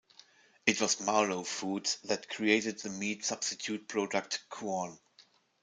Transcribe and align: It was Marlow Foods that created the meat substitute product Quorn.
It 0.65 0.81
was 0.81 0.99
Marlow 0.99 1.43
Foods 1.43 1.99
that 2.05 2.27
created 2.27 2.79
the 2.79 2.89
meat 2.89 3.23
substitute 3.23 3.87
product 3.87 4.43
Quorn. 4.49 4.97